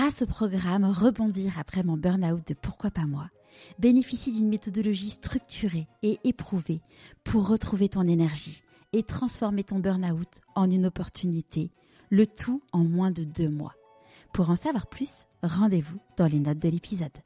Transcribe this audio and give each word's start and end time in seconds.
grâce 0.00 0.22
au 0.22 0.26
programme 0.26 0.86
Rebondir 0.86 1.58
après 1.58 1.82
mon 1.82 1.98
burn-out 1.98 2.48
de 2.48 2.54
Pourquoi 2.54 2.90
pas 2.90 3.04
moi, 3.04 3.28
bénéficie 3.78 4.32
d'une 4.32 4.48
méthodologie 4.48 5.10
structurée 5.10 5.88
et 6.02 6.18
éprouvée 6.24 6.80
pour 7.22 7.46
retrouver 7.46 7.90
ton 7.90 8.08
énergie 8.08 8.62
et 8.94 9.02
transformer 9.02 9.62
ton 9.62 9.78
burn-out 9.78 10.40
en 10.54 10.70
une 10.70 10.86
opportunité, 10.86 11.70
le 12.08 12.24
tout 12.26 12.62
en 12.72 12.82
moins 12.82 13.10
de 13.10 13.24
deux 13.24 13.50
mois. 13.50 13.74
Pour 14.32 14.48
en 14.48 14.56
savoir 14.56 14.86
plus, 14.86 15.26
rendez-vous 15.42 15.98
dans 16.16 16.28
les 16.28 16.40
notes 16.40 16.60
de 16.60 16.70
l'épisode. 16.70 17.18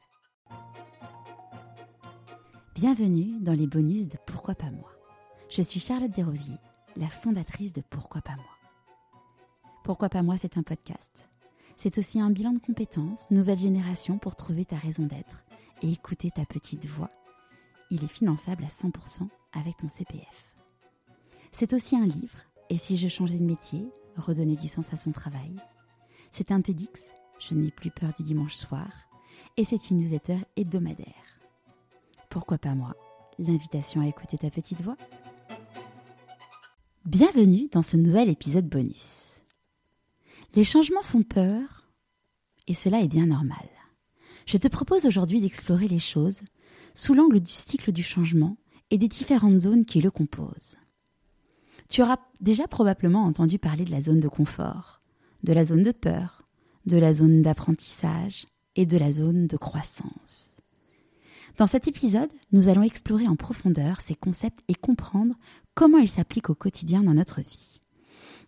Bienvenue 2.75 3.39
dans 3.39 3.53
les 3.53 3.67
bonus 3.67 4.09
de 4.09 4.17
Pourquoi 4.27 4.53
pas 4.53 4.71
moi. 4.71 4.91
Je 5.49 5.61
suis 5.61 5.79
Charlotte 5.79 6.11
Desrosiers, 6.11 6.59
la 6.97 7.07
fondatrice 7.07 7.71
de 7.71 7.83
Pourquoi 7.89 8.19
pas 8.19 8.35
moi. 8.35 8.43
Pourquoi 9.85 10.09
pas 10.09 10.23
moi, 10.23 10.35
c'est 10.37 10.57
un 10.57 10.63
podcast. 10.63 11.29
C'est 11.77 11.97
aussi 11.97 12.19
un 12.19 12.29
bilan 12.29 12.53
de 12.53 12.59
compétences, 12.59 13.29
nouvelle 13.31 13.57
génération 13.57 14.17
pour 14.17 14.35
trouver 14.35 14.65
ta 14.65 14.77
raison 14.77 15.03
d'être 15.03 15.43
et 15.81 15.91
écouter 15.91 16.31
ta 16.31 16.45
petite 16.45 16.85
voix. 16.85 17.11
Il 17.91 18.03
est 18.03 18.11
finançable 18.11 18.63
à 18.63 18.69
100% 18.69 19.27
avec 19.53 19.77
ton 19.77 19.87
CPF. 19.87 20.55
C'est 21.51 21.73
aussi 21.73 21.95
un 21.95 22.05
livre, 22.05 22.39
et 22.69 22.77
si 22.77 22.97
je 22.97 23.07
changeais 23.07 23.37
de 23.37 23.43
métier, 23.43 23.87
redonner 24.17 24.55
du 24.55 24.67
sens 24.67 24.93
à 24.93 24.97
son 24.97 25.11
travail. 25.11 25.55
C'est 26.31 26.51
un 26.51 26.61
TEDx, 26.61 27.11
je 27.39 27.53
n'ai 27.53 27.71
plus 27.71 27.91
peur 27.91 28.13
du 28.17 28.23
dimanche 28.23 28.55
soir, 28.55 28.89
et 29.57 29.63
c'est 29.63 29.89
une 29.89 29.99
newsletter 29.99 30.39
hebdomadaire. 30.57 31.39
Pourquoi 32.29 32.57
pas 32.57 32.73
moi? 32.73 32.95
L'invitation 33.37 34.01
à 34.01 34.07
écouter 34.07 34.37
ta 34.37 34.49
petite 34.49 34.81
voix? 34.81 34.97
Bienvenue 37.05 37.69
dans 37.71 37.83
ce 37.83 37.97
nouvel 37.97 38.29
épisode 38.29 38.67
bonus. 38.67 39.44
Les 40.53 40.63
changements 40.63 41.01
font 41.01 41.23
peur, 41.23 41.89
et 42.67 42.73
cela 42.73 43.01
est 43.01 43.07
bien 43.07 43.27
normal. 43.27 43.69
Je 44.45 44.57
te 44.57 44.67
propose 44.67 45.05
aujourd'hui 45.05 45.41
d'explorer 45.41 45.87
les 45.87 45.99
choses 45.99 46.41
sous 46.93 47.13
l'angle 47.13 47.39
du 47.39 47.51
cycle 47.51 47.91
du 47.91 48.03
changement 48.03 48.57
et 48.91 48.97
des 48.97 49.07
différentes 49.07 49.59
zones 49.59 49.85
qui 49.85 50.01
le 50.01 50.11
composent. 50.11 50.77
Tu 51.89 52.01
auras 52.01 52.17
déjà 52.39 52.67
probablement 52.67 53.25
entendu 53.25 53.59
parler 53.59 53.85
de 53.85 53.91
la 53.91 54.01
zone 54.01 54.19
de 54.19 54.27
confort, 54.27 55.01
de 55.43 55.53
la 55.53 55.65
zone 55.65 55.83
de 55.83 55.91
peur, 55.91 56.47
de 56.85 56.97
la 56.97 57.13
zone 57.13 57.41
d'apprentissage 57.41 58.45
et 58.75 58.85
de 58.85 58.97
la 58.97 59.11
zone 59.11 59.47
de 59.47 59.57
croissance. 59.57 60.57
Dans 61.57 61.67
cet 61.67 61.87
épisode, 61.87 62.31
nous 62.51 62.67
allons 62.67 62.83
explorer 62.83 63.27
en 63.27 63.35
profondeur 63.35 64.01
ces 64.01 64.15
concepts 64.15 64.59
et 64.67 64.75
comprendre 64.75 65.35
comment 65.73 65.99
ils 65.99 66.09
s'appliquent 66.09 66.49
au 66.49 66.55
quotidien 66.55 67.03
dans 67.03 67.13
notre 67.13 67.41
vie. 67.41 67.81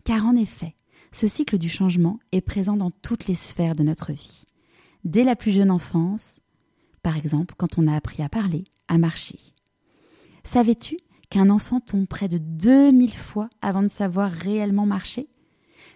Car 0.04 0.26
en 0.26 0.36
effet, 0.36 0.76
ce 1.12 1.28
cycle 1.28 1.58
du 1.58 1.70
changement 1.70 2.20
est 2.32 2.42
présent 2.42 2.78
dans 2.78 2.92
toutes 2.92 3.28
les 3.28 3.36
sphères 3.36 3.76
de 3.76 3.84
notre 3.84 4.12
vie. 4.12 4.44
Dès 5.04 5.24
la 5.24 5.36
plus 5.36 5.52
jeune 5.52 5.72
enfance, 5.72 6.40
par 7.02 7.18
exemple 7.18 7.56
quand 7.58 7.78
on 7.78 7.88
a 7.88 7.96
appris 7.96 8.22
à 8.24 8.30
parler, 8.30 8.66
à 8.88 8.98
marcher. 8.98 9.40
Savais-tu 10.44 10.98
qu'un 11.30 11.50
enfant 11.50 11.80
tombe 11.80 12.08
près 12.08 12.28
de 12.28 12.38
2000 12.38 13.14
fois 13.14 13.50
avant 13.62 13.84
de 13.84 13.88
savoir 13.88 14.32
réellement 14.32 14.86
marcher? 14.86 15.28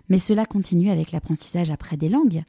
Mais 0.10 0.18
cela 0.18 0.46
continue 0.46 0.90
avec 0.90 1.12
l'apprentissage 1.12 1.70
après 1.70 1.98
des 1.98 2.10
langues, 2.10 2.44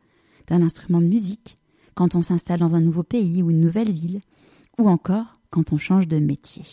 d'un 0.48 0.62
instrument 0.62 1.00
de 1.00 1.06
musique, 1.06 1.56
quand 1.94 2.14
on 2.14 2.22
s'installe 2.22 2.60
dans 2.60 2.74
un 2.74 2.80
nouveau 2.80 3.02
pays 3.02 3.42
ou 3.42 3.50
une 3.50 3.58
nouvelle 3.58 3.92
ville, 3.92 4.20
ou 4.78 4.88
encore 4.88 5.32
quand 5.50 5.72
on 5.72 5.78
change 5.78 6.08
de 6.08 6.18
métier. 6.18 6.64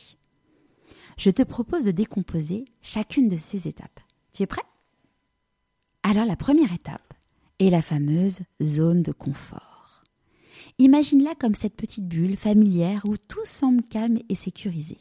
Je 1.17 1.29
te 1.29 1.43
propose 1.43 1.85
de 1.85 1.91
décomposer 1.91 2.65
chacune 2.81 3.27
de 3.27 3.35
ces 3.35 3.67
étapes. 3.67 3.99
Tu 4.33 4.43
es 4.43 4.47
prêt? 4.47 4.63
Alors 6.03 6.25
la 6.25 6.35
première 6.35 6.73
étape 6.73 7.13
est 7.59 7.69
la 7.69 7.81
fameuse 7.81 8.41
zone 8.61 9.03
de 9.03 9.11
confort. 9.11 10.03
Imagine-la 10.77 11.35
comme 11.35 11.55
cette 11.55 11.75
petite 11.75 12.07
bulle 12.07 12.37
familière 12.37 13.03
où 13.05 13.17
tout 13.17 13.45
semble 13.45 13.83
calme 13.83 14.19
et 14.29 14.35
sécurisé. 14.35 14.97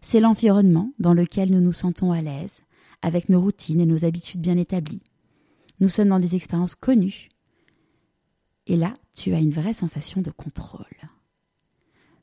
C'est 0.00 0.20
l'environnement 0.20 0.92
dans 0.98 1.14
lequel 1.14 1.50
nous 1.50 1.60
nous 1.60 1.72
sentons 1.72 2.12
à 2.12 2.22
l'aise, 2.22 2.62
avec 3.02 3.28
nos 3.28 3.40
routines 3.40 3.80
et 3.80 3.86
nos 3.86 4.04
habitudes 4.04 4.40
bien 4.40 4.56
établies. 4.56 5.02
Nous 5.80 5.88
sommes 5.88 6.10
dans 6.10 6.20
des 6.20 6.36
expériences 6.36 6.76
connues. 6.76 7.28
Et 8.68 8.76
là, 8.76 8.94
tu 9.14 9.34
as 9.34 9.40
une 9.40 9.50
vraie 9.50 9.72
sensation 9.72 10.22
de 10.22 10.30
contrôle. 10.30 10.86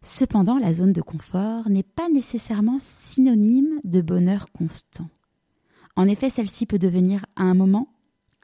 Cependant, 0.01 0.57
la 0.57 0.73
zone 0.73 0.93
de 0.93 1.01
confort 1.01 1.69
n'est 1.69 1.83
pas 1.83 2.07
nécessairement 2.07 2.77
synonyme 2.79 3.81
de 3.83 4.01
bonheur 4.01 4.49
constant. 4.53 5.09
En 5.97 6.07
effet, 6.07 6.29
celle-ci 6.29 6.65
peut 6.65 6.79
devenir 6.79 7.25
à 7.35 7.43
un 7.43 7.53
moment 7.53 7.89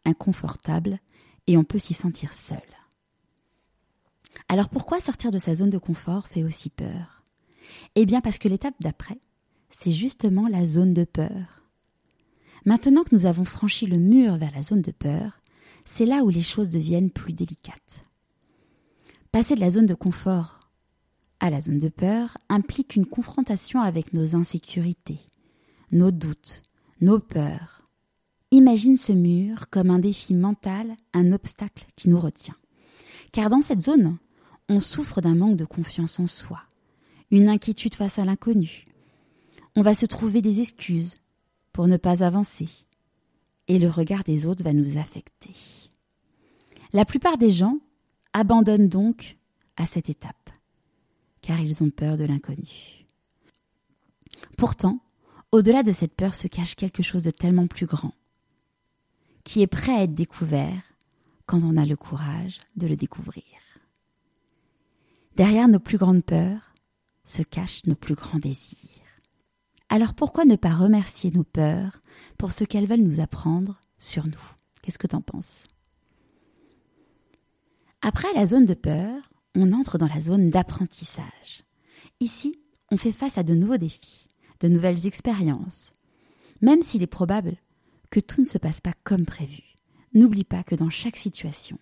inconfortable 0.05 0.99
et 1.47 1.57
on 1.57 1.63
peut 1.63 1.79
s'y 1.79 1.93
sentir 1.93 2.33
seul. 2.33 2.59
Alors 4.47 4.69
pourquoi 4.69 5.01
sortir 5.01 5.31
de 5.31 5.39
sa 5.39 5.55
zone 5.55 5.69
de 5.69 5.77
confort 5.77 6.27
fait 6.27 6.43
aussi 6.43 6.69
peur? 6.69 7.23
Eh 7.95 8.05
bien 8.05 8.21
parce 8.21 8.38
que 8.38 8.47
l'étape 8.47 8.75
d'après, 8.79 9.19
c'est 9.71 9.91
justement 9.91 10.47
la 10.47 10.66
zone 10.66 10.93
de 10.93 11.03
peur. 11.03 11.63
Maintenant 12.66 13.03
que 13.03 13.16
nous 13.16 13.25
avons 13.25 13.45
franchi 13.45 13.85
le 13.85 13.97
mur 13.97 14.38
vers 14.38 14.53
la 14.53 14.63
zone 14.63 14.81
de 14.81 14.91
peur, 14.91 15.41
c'est 15.85 16.05
là 16.05 16.23
où 16.23 16.29
les 16.29 16.41
choses 16.41 16.69
deviennent 16.69 17.11
plus 17.11 17.33
délicates. 17.33 18.05
Passer 19.31 19.55
de 19.55 19.59
la 19.59 19.69
zone 19.69 19.85
de 19.85 19.93
confort 19.93 20.72
à 21.39 21.49
la 21.49 21.61
zone 21.61 21.79
de 21.79 21.89
peur 21.89 22.37
implique 22.49 22.95
une 22.95 23.05
confrontation 23.05 23.81
avec 23.81 24.13
nos 24.13 24.35
insécurités, 24.35 25.19
nos 25.91 26.11
doutes, 26.11 26.63
nos 27.01 27.19
peurs. 27.19 27.84
Imagine 28.55 28.95
ce 28.95 29.11
mur 29.11 29.69
comme 29.69 29.89
un 29.89 29.99
défi 29.99 30.33
mental, 30.33 30.95
un 31.11 31.33
obstacle 31.33 31.88
qui 31.97 32.07
nous 32.07 32.21
retient. 32.21 32.55
Car 33.33 33.49
dans 33.49 33.59
cette 33.59 33.81
zone, 33.81 34.17
on 34.69 34.79
souffre 34.79 35.19
d'un 35.19 35.35
manque 35.35 35.57
de 35.57 35.66
confiance 35.66 36.21
en 36.21 36.27
soi, 36.27 36.61
une 37.31 37.49
inquiétude 37.49 37.95
face 37.95 38.17
à 38.17 38.23
l'inconnu. 38.23 38.88
On 39.75 39.81
va 39.81 39.93
se 39.93 40.05
trouver 40.05 40.41
des 40.41 40.61
excuses 40.61 41.17
pour 41.73 41.89
ne 41.89 41.97
pas 41.97 42.23
avancer, 42.23 42.69
et 43.67 43.77
le 43.77 43.89
regard 43.89 44.23
des 44.23 44.45
autres 44.45 44.63
va 44.63 44.72
nous 44.72 44.97
affecter. 44.97 45.51
La 46.93 47.03
plupart 47.03 47.37
des 47.37 47.51
gens 47.51 47.79
abandonnent 48.31 48.87
donc 48.87 49.35
à 49.75 49.85
cette 49.85 50.09
étape, 50.09 50.49
car 51.41 51.59
ils 51.59 51.83
ont 51.83 51.89
peur 51.89 52.16
de 52.16 52.23
l'inconnu. 52.23 53.05
Pourtant, 54.55 55.01
au-delà 55.51 55.83
de 55.83 55.91
cette 55.91 56.16
peur 56.16 56.33
se 56.33 56.47
cache 56.47 56.77
quelque 56.77 57.03
chose 57.03 57.23
de 57.23 57.31
tellement 57.31 57.67
plus 57.67 57.85
grand, 57.85 58.13
qui 59.45 59.61
est 59.61 59.67
prêt 59.67 59.94
à 59.94 60.03
être 60.03 60.13
découvert 60.13 60.81
quand 61.45 61.63
on 61.63 61.78
a 61.78 61.85
le 61.85 61.95
courage 61.95 62.59
de 62.75 62.88
le 62.88 62.97
découvrir. 62.97 63.44
Derrière 65.38 65.69
nos 65.69 65.79
plus 65.79 65.97
grandes 65.97 66.25
peurs 66.25 66.73
se 67.23 67.44
cachent 67.44 67.85
nos 67.85 67.95
plus 67.95 68.16
grands 68.16 68.39
désirs. 68.39 68.89
Alors 69.88 70.13
pourquoi 70.13 70.45
ne 70.45 70.55
pas 70.55 70.73
remercier 70.73 71.31
nos 71.31 71.44
peurs 71.44 72.01
pour 72.38 72.51
ce 72.51 72.63
qu'elles 72.63 72.88
veulent 72.88 73.00
nous 73.00 73.22
apprendre 73.22 73.79
sur 73.97 74.25
nous? 74.25 74.51
Qu'est-ce 74.81 74.97
que 74.97 75.07
t'en 75.07 75.22
penses? 75.22 75.63
Après 78.01 78.34
la 78.34 78.47
zone 78.47 78.66
de 78.66 78.73
peur, 78.73 79.31
on 79.55 79.72
entre 79.73 79.97
dans 79.97 80.07
la 80.07 80.19
zone 80.19 80.50
d'apprentissage. 80.50 81.63
Ici, 82.19 82.55
on 82.91 82.97
fait 82.97 83.11
face 83.11 83.38
à 83.38 83.44
de 83.44 83.53
nouveaux 83.53 83.78
défis, 83.78 84.28
de 84.59 84.67
nouvelles 84.67 85.05
expériences. 85.05 85.94
Même 86.61 86.81
s'il 86.81 87.03
est 87.03 87.07
probable 87.07 87.57
que 88.11 88.19
tout 88.19 88.41
ne 88.41 88.45
se 88.45 88.57
passe 88.57 88.81
pas 88.81 88.93
comme 89.03 89.25
prévu, 89.25 89.63
n'oublie 90.13 90.43
pas 90.43 90.63
que 90.63 90.75
dans 90.75 90.89
chaque 90.89 91.17
situation, 91.17 91.77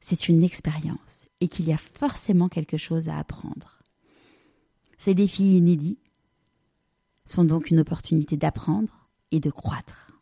c'est 0.00 0.28
une 0.28 0.44
expérience 0.44 1.26
et 1.40 1.48
qu'il 1.48 1.66
y 1.66 1.72
a 1.72 1.76
forcément 1.78 2.48
quelque 2.48 2.76
chose 2.76 3.08
à 3.08 3.18
apprendre. 3.18 3.82
Ces 4.98 5.14
défis 5.14 5.56
inédits 5.56 5.98
sont 7.24 7.44
donc 7.44 7.70
une 7.70 7.80
opportunité 7.80 8.36
d'apprendre 8.36 9.08
et 9.30 9.40
de 9.40 9.50
croître. 9.50 10.12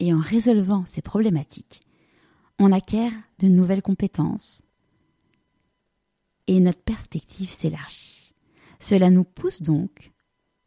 Et 0.00 0.14
en 0.14 0.18
résolvant 0.18 0.84
ces 0.86 1.02
problématiques, 1.02 1.82
on 2.58 2.72
acquiert 2.72 3.12
de 3.38 3.48
nouvelles 3.48 3.82
compétences 3.82 4.62
et 6.46 6.58
notre 6.60 6.82
perspective 6.82 7.50
s'élargit. 7.50 8.34
Cela 8.80 9.10
nous 9.10 9.24
pousse 9.24 9.62
donc 9.62 10.11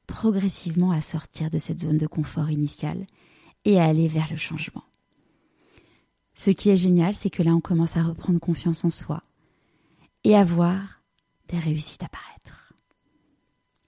progressivement 0.05 0.91
à 0.91 1.01
sortir 1.01 1.49
de 1.49 1.59
cette 1.59 1.79
zone 1.79 1.97
de 1.97 2.07
confort 2.07 2.51
initiale 2.51 3.05
et 3.65 3.79
à 3.79 3.85
aller 3.85 4.07
vers 4.07 4.29
le 4.29 4.37
changement. 4.37 4.83
Ce 6.35 6.51
qui 6.51 6.69
est 6.69 6.77
génial, 6.77 7.15
c'est 7.15 7.29
que 7.29 7.43
là, 7.43 7.51
on 7.55 7.61
commence 7.61 7.97
à 7.97 8.03
reprendre 8.03 8.39
confiance 8.39 8.83
en 8.85 8.89
soi 8.89 9.23
et 10.23 10.35
à 10.35 10.43
voir 10.43 11.01
des 11.47 11.59
réussites 11.59 12.03
apparaître. 12.03 12.73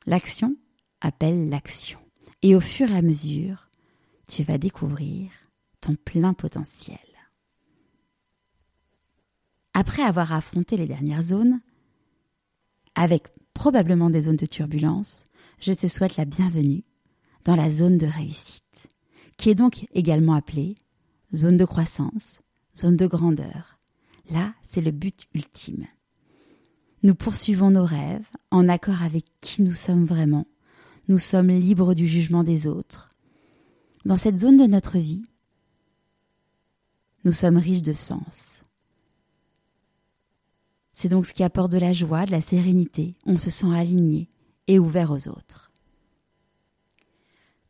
L'action 0.05 0.55
appelle 1.01 1.49
l'action. 1.49 1.99
Et 2.41 2.55
au 2.55 2.61
fur 2.61 2.89
et 2.91 2.97
à 2.97 3.01
mesure, 3.01 3.69
tu 4.27 4.43
vas 4.43 4.57
découvrir 4.57 5.31
ton 5.81 5.95
plein 5.95 6.33
potentiel. 6.33 6.99
Après 9.73 10.03
avoir 10.03 10.33
affronté 10.33 10.77
les 10.77 10.87
dernières 10.87 11.21
zones, 11.21 11.59
avec 12.95 13.27
probablement 13.57 14.11
des 14.11 14.21
zones 14.21 14.35
de 14.35 14.45
turbulence, 14.45 15.23
je 15.59 15.73
te 15.73 15.87
souhaite 15.87 16.15
la 16.15 16.25
bienvenue 16.25 16.83
dans 17.43 17.55
la 17.55 17.71
zone 17.71 17.97
de 17.97 18.05
réussite, 18.05 18.87
qui 19.35 19.49
est 19.49 19.55
donc 19.55 19.87
également 19.95 20.35
appelée 20.35 20.77
zone 21.33 21.57
de 21.57 21.65
croissance, 21.65 22.41
zone 22.77 22.95
de 22.95 23.07
grandeur. 23.07 23.79
Là, 24.29 24.53
c'est 24.61 24.81
le 24.81 24.91
but 24.91 25.25
ultime. 25.33 25.87
Nous 27.01 27.15
poursuivons 27.15 27.71
nos 27.71 27.83
rêves 27.83 28.27
en 28.51 28.69
accord 28.69 29.01
avec 29.01 29.25
qui 29.41 29.63
nous 29.63 29.73
sommes 29.73 30.05
vraiment. 30.05 30.45
Nous 31.07 31.17
sommes 31.17 31.49
libres 31.49 31.95
du 31.95 32.07
jugement 32.07 32.43
des 32.43 32.67
autres. 32.67 33.09
Dans 34.05 34.17
cette 34.17 34.37
zone 34.37 34.57
de 34.57 34.67
notre 34.67 34.99
vie, 34.99 35.23
nous 37.23 37.31
sommes 37.31 37.57
riches 37.57 37.81
de 37.81 37.93
sens. 37.93 38.61
C'est 40.99 41.09
donc 41.09 41.27
ce 41.27 41.33
qui 41.35 41.43
apporte 41.43 41.71
de 41.71 41.77
la 41.77 41.93
joie, 41.93 42.25
de 42.25 42.31
la 42.31 42.41
sérénité. 42.41 43.13
On 43.27 43.37
se 43.37 43.51
sent 43.51 43.71
aligné 43.71 44.31
et 44.65 44.79
ouvert 44.79 45.11
aux 45.11 45.27
autres. 45.27 45.71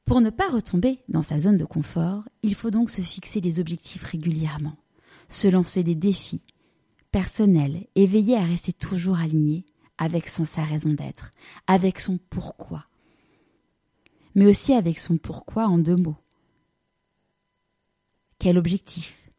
Pour 0.06 0.22
ne 0.22 0.30
pas 0.30 0.50
retomber 0.50 1.04
dans 1.10 1.24
sa 1.24 1.38
zone 1.38 1.58
de 1.58 1.66
confort, 1.66 2.24
il 2.42 2.56
faut 2.56 2.72
donc 2.72 2.90
se 2.90 3.02
fixer 3.02 3.42
des 3.42 3.60
objectifs 3.60 4.04
régulièrement, 4.04 4.78
se 5.28 5.50
lancer 5.50 5.84
des 5.84 5.94
défis 5.94 6.42
personnels 7.12 7.86
et 7.96 8.08
veiller 8.08 8.38
à 8.38 8.46
rester 8.46 8.72
toujours 8.72 9.18
aligné 9.18 9.66
avec 9.98 10.30
son 10.30 10.46
sa 10.46 10.64
raison 10.64 10.94
d'être, 10.94 11.32
avec 11.68 12.00
son 12.00 12.20
pourquoi, 12.30 12.86
mais 14.36 14.48
aussi 14.48 14.72
avec 14.72 15.00
son 15.00 15.18
pourquoi 15.18 15.68
en 15.68 15.78
deux 15.78 15.98
mots. 15.98 16.16
Quel 18.40 18.58
objectif? 18.58 19.30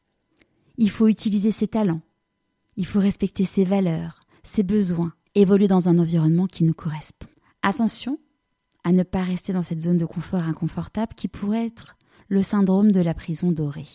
Il 0.76 0.90
faut 0.90 1.08
utiliser 1.08 1.52
ses 1.52 1.68
talents, 1.68 2.02
il 2.78 2.86
faut 2.86 3.00
respecter 3.00 3.44
ses 3.44 3.64
valeurs, 3.64 4.20
ses 4.44 4.62
besoins, 4.62 5.12
évoluer 5.34 5.66
dans 5.66 5.88
un 5.88 5.98
environnement 5.98 6.46
qui 6.46 6.62
nous 6.62 6.74
correspond. 6.74 7.26
Attention 7.60 8.20
à 8.84 8.92
ne 8.92 9.02
pas 9.02 9.24
rester 9.24 9.52
dans 9.52 9.62
cette 9.62 9.82
zone 9.82 9.96
de 9.96 10.06
confort 10.06 10.44
inconfortable 10.44 11.14
qui 11.14 11.26
pourrait 11.26 11.66
être 11.66 11.96
le 12.28 12.40
syndrome 12.40 12.92
de 12.92 13.00
la 13.00 13.14
prison 13.14 13.50
dorée. 13.50 13.88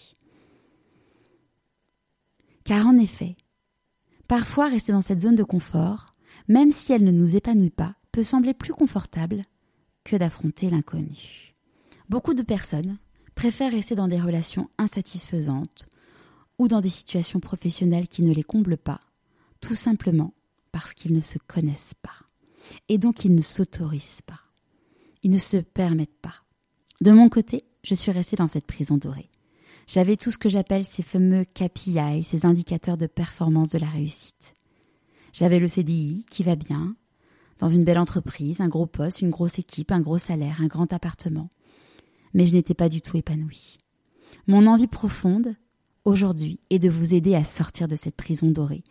Car 2.66 2.86
en 2.86 2.98
effet, 2.98 3.38
parfois 4.28 4.68
rester 4.68 4.92
dans 4.92 5.02
cette 5.02 5.22
zone 5.22 5.36
de 5.36 5.44
confort, 5.44 6.12
même 6.50 6.72
si 6.72 6.92
elle 6.92 7.06
ne 7.06 7.12
nous 7.12 7.38
épanouit 7.38 7.70
pas, 7.70 7.96
peut 8.12 8.22
sembler 8.24 8.54
plus 8.54 8.74
confortable 8.74 9.46
que 10.04 10.18
d'affronter 10.18 10.70
l'inconnu. 10.70 11.56
Beaucoup 12.10 12.34
de 12.34 12.44
personnes 12.44 12.98
préfèrent 13.34 13.72
rester 13.72 13.96
dans 13.96 14.08
des 14.08 14.20
relations 14.20 14.70
insatisfaisantes 14.78 15.88
ou 16.60 16.68
dans 16.68 16.82
des 16.82 16.90
situations 16.90 17.40
professionnelles 17.40 18.08
qui 18.08 18.24
ne 18.24 18.34
les 18.34 18.44
comblent 18.44 18.78
pas, 18.78 19.00
tout 19.62 19.76
simplement 19.76 20.34
parce 20.72 20.94
qu'ils 20.94 21.14
ne 21.14 21.22
se 21.22 21.38
connaissent 21.48 21.96
pas. 22.02 22.12
Et 22.90 22.98
donc 22.98 23.26
ils 23.26 23.34
ne 23.34 23.42
s'autorisent 23.42 24.22
pas. 24.22 24.40
Ils 25.24 25.32
ne 25.32 25.38
se 25.38 25.58
permettent 25.58 26.22
pas. 26.22 26.36
De 27.02 27.12
mon 27.12 27.30
côté, 27.30 27.66
je 27.84 27.96
suis 27.96 28.12
restée 28.12 28.36
dans 28.36 28.48
cette 28.48 28.66
prison 28.66 28.98
dorée. 28.98 29.30
J'avais 29.88 30.16
tout 30.16 30.32
ce 30.32 30.38
que 30.38 30.50
j'appelle 30.50 30.86
ces 30.86 31.04
fameux 31.04 31.46
KPI, 31.46 32.24
ces 32.24 32.46
indicateurs 32.46 32.98
de 32.98 33.08
performance 33.08 33.70
de 33.70 33.78
la 33.78 33.90
réussite. 33.90 34.56
J'avais 35.34 35.60
le 35.60 35.68
CDI 35.68 36.26
qui 36.30 36.44
va 36.44 36.56
bien, 36.56 36.96
dans 37.60 37.68
une 37.68 37.84
belle 37.84 38.00
entreprise, 38.00 38.62
un 38.62 38.70
gros 38.70 38.86
poste, 38.86 39.22
une 39.22 39.30
grosse 39.30 39.60
équipe, 39.60 39.92
un 39.92 40.02
gros 40.02 40.18
salaire, 40.18 40.62
un 40.62 40.68
grand 40.68 40.92
appartement. 40.94 41.50
Mais 42.34 42.46
je 42.46 42.54
n'étais 42.54 42.74
pas 42.74 42.90
du 42.90 43.02
tout 43.02 43.18
épanouie. 43.18 43.78
Mon 44.48 44.68
envie 44.68 44.88
profonde, 44.88 45.56
aujourd'hui 46.06 46.60
est 46.70 46.80
de 46.80 46.90
vous 46.90 47.14
aider 47.14 47.36
à 47.36 47.44
sortir 47.44 47.88
de 47.88 47.96
cette 47.96 48.16
prison 48.16 48.52
dorée, 48.52 48.84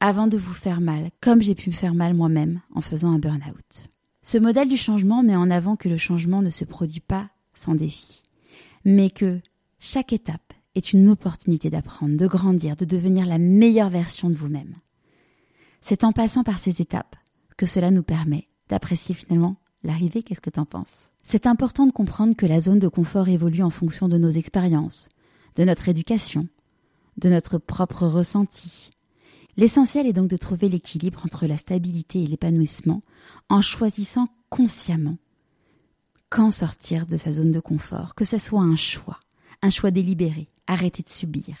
avant 0.00 0.26
de 0.26 0.36
vous 0.36 0.54
faire 0.54 0.80
mal, 0.80 1.10
comme 1.20 1.42
j'ai 1.42 1.54
pu 1.54 1.70
me 1.70 1.74
faire 1.74 1.94
mal 1.94 2.14
moi-même 2.14 2.60
en 2.74 2.80
faisant 2.80 3.12
un 3.12 3.18
burn-out. 3.18 3.88
Ce 4.22 4.38
modèle 4.38 4.68
du 4.68 4.76
changement 4.76 5.22
met 5.22 5.36
en 5.36 5.50
avant 5.50 5.76
que 5.76 5.88
le 5.88 5.96
changement 5.96 6.42
ne 6.42 6.50
se 6.50 6.64
produit 6.64 7.00
pas 7.00 7.30
sans 7.54 7.74
défi, 7.74 8.22
mais 8.84 9.10
que 9.10 9.40
chaque 9.78 10.12
étape 10.12 10.52
est 10.74 10.92
une 10.92 11.08
opportunité 11.08 11.70
d'apprendre, 11.70 12.16
de 12.16 12.26
grandir, 12.26 12.76
de 12.76 12.84
devenir 12.84 13.26
la 13.26 13.38
meilleure 13.38 13.90
version 13.90 14.30
de 14.30 14.34
vous-même. 14.34 14.74
C'est 15.80 16.04
en 16.04 16.12
passant 16.12 16.44
par 16.44 16.58
ces 16.58 16.80
étapes 16.80 17.16
que 17.56 17.66
cela 17.66 17.90
nous 17.90 18.02
permet 18.04 18.48
d'apprécier 18.68 19.14
finalement 19.14 19.56
l'arrivée. 19.82 20.22
Qu'est-ce 20.22 20.40
que 20.40 20.50
t'en 20.50 20.64
penses? 20.64 21.10
C'est 21.22 21.46
important 21.46 21.86
de 21.86 21.92
comprendre 21.92 22.36
que 22.36 22.46
la 22.46 22.60
zone 22.60 22.78
de 22.78 22.88
confort 22.88 23.28
évolue 23.28 23.62
en 23.62 23.70
fonction 23.70 24.08
de 24.08 24.18
nos 24.18 24.30
expériences, 24.30 25.08
de 25.56 25.64
notre 25.64 25.88
éducation, 25.88 26.48
de 27.18 27.28
notre 27.28 27.58
propre 27.58 28.06
ressenti. 28.06 28.90
L'essentiel 29.56 30.06
est 30.06 30.12
donc 30.12 30.28
de 30.28 30.36
trouver 30.36 30.68
l'équilibre 30.68 31.22
entre 31.24 31.46
la 31.46 31.56
stabilité 31.56 32.22
et 32.22 32.26
l'épanouissement 32.26 33.02
en 33.48 33.60
choisissant 33.60 34.28
consciemment 34.48 35.18
quand 36.30 36.50
sortir 36.50 37.06
de 37.06 37.18
sa 37.18 37.30
zone 37.30 37.50
de 37.50 37.60
confort, 37.60 38.14
que 38.14 38.24
ce 38.24 38.38
soit 38.38 38.62
un 38.62 38.76
choix, 38.76 39.20
un 39.60 39.68
choix 39.68 39.90
délibéré, 39.90 40.48
arrêter 40.66 41.02
de 41.02 41.10
subir. 41.10 41.54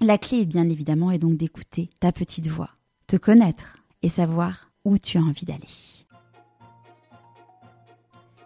La 0.00 0.16
clé, 0.16 0.46
bien 0.46 0.68
évidemment, 0.70 1.10
est 1.10 1.18
donc 1.18 1.36
d'écouter 1.36 1.90
ta 2.00 2.12
petite 2.12 2.46
voix, 2.46 2.70
te 3.06 3.16
connaître 3.16 3.76
et 4.02 4.08
savoir 4.08 4.70
où 4.86 4.96
tu 4.96 5.18
as 5.18 5.22
envie 5.22 5.44
d'aller. 5.44 5.68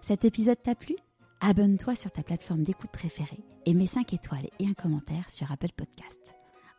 Cet 0.02 0.24
épisode 0.24 0.60
t'a 0.60 0.74
plu? 0.74 0.96
Abonne-toi 1.40 1.94
sur 1.94 2.10
ta 2.10 2.24
plateforme 2.24 2.64
d'écoute 2.64 2.90
préférée 2.90 3.44
et 3.66 3.74
mets 3.74 3.86
5 3.86 4.12
étoiles 4.14 4.48
et 4.58 4.66
un 4.66 4.74
commentaire 4.74 5.30
sur 5.30 5.50
Apple 5.52 5.72
Podcast. 5.76 6.34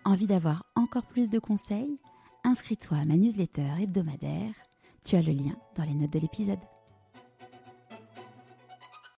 Envie 0.06 0.28
d'avoir 0.28 0.66
encore 0.76 1.06
plus 1.06 1.30
de 1.30 1.40
conseils? 1.40 2.00
Inscris-toi 2.44 2.98
à 2.98 3.06
ma 3.06 3.16
newsletter 3.16 3.68
hebdomadaire. 3.82 4.54
Tu 5.06 5.16
as 5.16 5.22
le 5.22 5.32
lien 5.32 5.54
dans 5.76 5.84
les 5.84 5.94
notes 5.94 6.14
de 6.14 6.20
l'épisode. 6.20 6.60